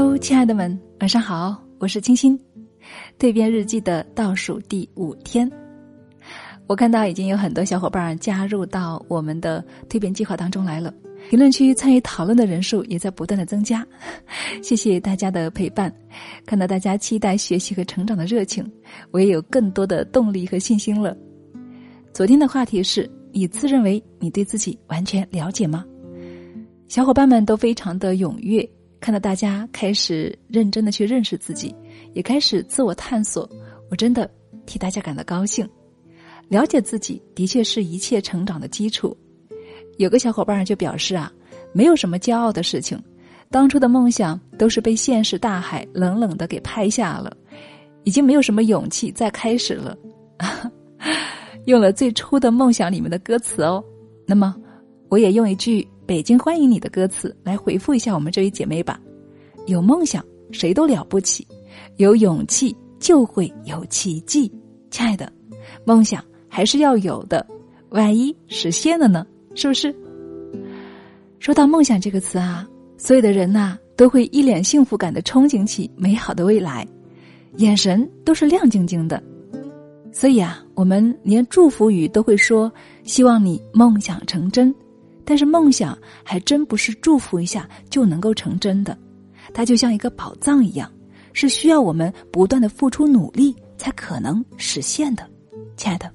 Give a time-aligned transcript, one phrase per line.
[0.00, 2.38] Hello，亲爱的们，晚上好，我是清新。
[3.18, 5.50] 蜕变日记的倒数第五天，
[6.68, 10.94] 我看到已经有很多小伙伴加入到我们的蜕变计划当中来了。
[11.28, 13.84] 评论区参与讨论的人数也在不断的增加，
[14.62, 15.92] 谢谢大家的陪伴。
[16.46, 18.64] 看到大家期待学习和成长的热情，
[19.10, 21.16] 我也有更多的动力和信心了。
[22.12, 25.84] 昨天的话题是：你自认为你对自己完全了解吗？
[26.86, 28.66] 小伙伴们都非常的踊跃，
[29.00, 31.74] 看到大家开始认真的去认识自己，
[32.14, 33.48] 也开始自我探索，
[33.90, 34.30] 我真的
[34.66, 35.68] 替大家感到高兴。
[36.48, 39.16] 了解自己的确是一切成长的基础。
[39.98, 41.32] 有个小伙伴就表示啊，
[41.72, 43.00] 没有什么骄傲的事情，
[43.50, 47.36] 当初的梦想都是被现实大海冷冷的给拍下了，
[48.04, 49.96] 已经没有什么勇气再开始了。
[51.66, 53.84] 用了最初的梦想里面的歌词哦，
[54.26, 54.56] 那么
[55.10, 58.98] 我也用一句《北京欢迎你》的歌词来回复一下我们这位姐妹吧：
[59.66, 61.46] 有梦想谁都了不起，
[61.98, 64.50] 有勇气就会有奇迹。
[64.90, 65.30] 亲爱的，
[65.84, 67.46] 梦想还是要有的，
[67.90, 69.26] 万一实现了呢？
[69.54, 69.94] 是不是？
[71.40, 72.66] 说到梦想这个词啊，
[72.96, 76.88] 所有的人呐都会一脸幸福感的憧憬起美好的未来，
[77.58, 79.22] 眼神都是亮晶晶的。
[80.10, 82.72] 所以啊，我们连祝福语都会说
[83.04, 84.74] 希望你梦想成真。
[85.28, 88.96] 但是梦想还真不是祝福一下就能够成真的，
[89.52, 90.90] 它就像一个宝藏一样，
[91.34, 95.28] 是需要我们不断的付出努力才可能实现的。
[95.76, 96.10] 亲爱的，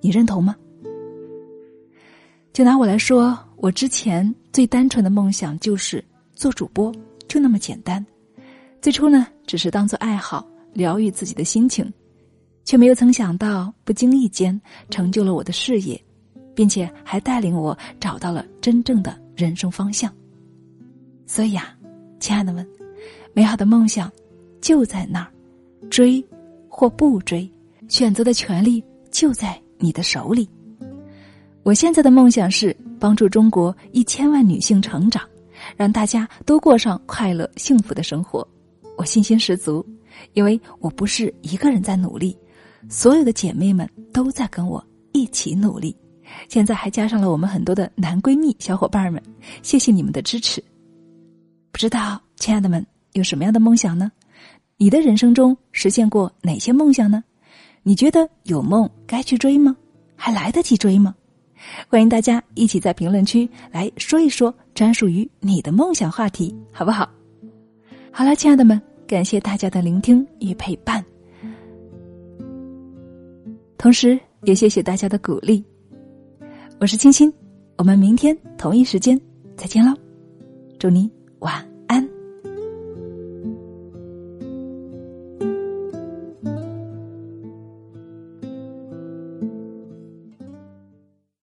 [0.00, 0.56] 你认同吗？
[2.52, 6.92] 就拿我来说，我之前最单纯的梦想就是做主播，
[7.28, 8.04] 就那么简单。
[8.82, 11.88] 最初呢，只是当做爱好，疗愈自己的心情，
[12.64, 16.04] 却没有曾想到，不经意间成就了我的事业，
[16.58, 20.12] 并且还带领我找到了真正的人生方向。
[21.24, 21.72] 所以啊，
[22.18, 22.66] 亲爱的们，
[23.32, 24.10] 美好的梦想
[24.60, 25.30] 就在那儿，
[25.88, 26.20] 追
[26.68, 27.48] 或不追，
[27.86, 30.50] 选择的权利就在你的手里。
[31.62, 35.22] 我现在的梦想是帮助中国一千万女性成长，
[35.76, 38.44] 让大家都过上快乐幸福的生活。
[38.96, 39.86] 我信心十足，
[40.32, 42.36] 因为我不是一个人在努力，
[42.88, 45.96] 所有的姐妹们都在跟我一起努力。
[46.48, 49.22] 现在还加上了我们很多的男闺蜜小伙伴们，
[49.62, 50.62] 谢谢你们的支持。
[51.70, 54.10] 不知道亲爱的们有什么样的梦想呢？
[54.76, 57.22] 你的人生中实现过哪些梦想呢？
[57.82, 59.76] 你觉得有梦该去追吗？
[60.16, 61.14] 还来得及追吗？
[61.88, 67.08] 欢迎大家一起在评论区来说一说专属于你的梦想话题，好不好？
[68.12, 71.04] 好了，亲爱的们，感谢大家的聆听与陪伴，
[73.76, 75.64] 同时也谢谢大家的鼓励。
[76.80, 77.32] 我是青青，
[77.76, 79.20] 我们明天同一时间
[79.56, 79.92] 再见喽，
[80.78, 81.67] 祝你晚安。